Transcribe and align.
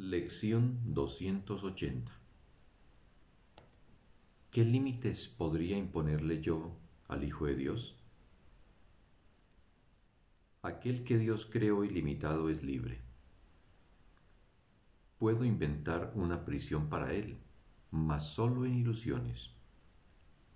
Lección 0.00 0.78
280 0.94 2.12
¿Qué 4.52 4.64
límites 4.64 5.26
podría 5.26 5.76
imponerle 5.76 6.40
yo 6.40 6.76
al 7.08 7.24
Hijo 7.24 7.46
de 7.46 7.56
Dios? 7.56 7.96
Aquel 10.62 11.02
que 11.02 11.18
Dios 11.18 11.46
creó 11.46 11.82
ilimitado 11.82 12.48
es 12.48 12.62
libre. 12.62 13.00
Puedo 15.18 15.44
inventar 15.44 16.12
una 16.14 16.44
prisión 16.44 16.88
para 16.88 17.12
Él, 17.12 17.36
mas 17.90 18.30
solo 18.30 18.66
en 18.66 18.78
ilusiones, 18.78 19.50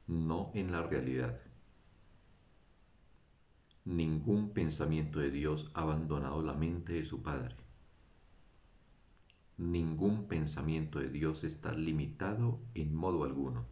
no 0.06 0.52
en 0.54 0.70
la 0.70 0.84
realidad. 0.84 1.40
Ningún 3.84 4.50
pensamiento 4.50 5.18
de 5.18 5.32
Dios 5.32 5.72
ha 5.74 5.82
abandonado 5.82 6.44
la 6.44 6.54
mente 6.54 6.92
de 6.92 7.04
su 7.04 7.24
Padre. 7.24 7.56
Ningún 9.62 10.26
pensamiento 10.26 10.98
de 10.98 11.08
Dios 11.08 11.44
está 11.44 11.72
limitado 11.72 12.58
en 12.74 12.92
modo 12.92 13.22
alguno. 13.22 13.64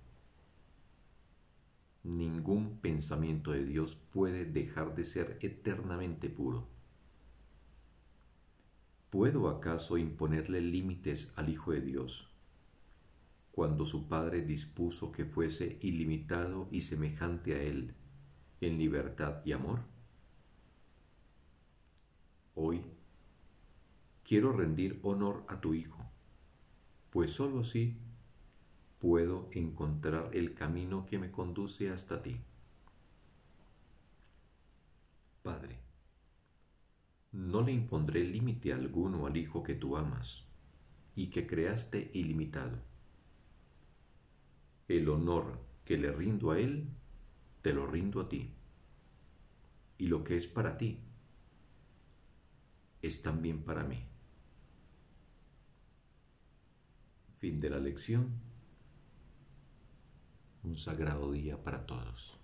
Ningún 2.04 2.78
pensamiento 2.78 3.50
de 3.50 3.64
Dios 3.64 3.96
puede 3.96 4.44
dejar 4.44 4.94
de 4.94 5.04
ser 5.04 5.36
eternamente 5.40 6.30
puro. 6.30 6.68
¿Puedo 9.10 9.48
acaso 9.48 9.98
imponerle 9.98 10.60
límites 10.60 11.32
al 11.34 11.48
Hijo 11.48 11.72
de 11.72 11.80
Dios 11.80 12.30
cuando 13.50 13.84
su 13.84 14.06
Padre 14.06 14.42
dispuso 14.42 15.10
que 15.10 15.24
fuese 15.24 15.80
ilimitado 15.82 16.68
y 16.70 16.82
semejante 16.82 17.56
a 17.56 17.62
Él 17.62 17.96
en 18.60 18.78
libertad 18.78 19.42
y 19.44 19.50
amor? 19.50 19.80
Quiero 24.30 24.52
rendir 24.52 25.00
honor 25.02 25.42
a 25.48 25.60
tu 25.60 25.74
Hijo, 25.74 25.98
pues 27.10 27.32
sólo 27.32 27.62
así 27.62 27.96
puedo 29.00 29.48
encontrar 29.50 30.30
el 30.32 30.54
camino 30.54 31.04
que 31.04 31.18
me 31.18 31.32
conduce 31.32 31.90
hasta 31.90 32.22
ti. 32.22 32.36
Padre, 35.42 35.80
no 37.32 37.62
le 37.62 37.72
impondré 37.72 38.22
límite 38.22 38.72
alguno 38.72 39.26
al 39.26 39.36
Hijo 39.36 39.64
que 39.64 39.74
tú 39.74 39.96
amas 39.96 40.44
y 41.16 41.26
que 41.30 41.48
creaste 41.48 42.12
ilimitado. 42.14 42.78
El 44.86 45.08
honor 45.08 45.58
que 45.84 45.98
le 45.98 46.12
rindo 46.12 46.52
a 46.52 46.60
Él, 46.60 46.86
te 47.62 47.72
lo 47.72 47.84
rindo 47.84 48.20
a 48.20 48.28
ti. 48.28 48.52
Y 49.98 50.06
lo 50.06 50.22
que 50.22 50.36
es 50.36 50.46
para 50.46 50.78
ti, 50.78 51.00
es 53.02 53.22
también 53.22 53.64
para 53.64 53.82
mí. 53.82 54.06
Fin 57.40 57.58
de 57.58 57.70
la 57.70 57.78
lección. 57.80 58.28
Un 60.62 60.76
sagrado 60.76 61.32
día 61.32 61.56
para 61.56 61.86
todos. 61.86 62.39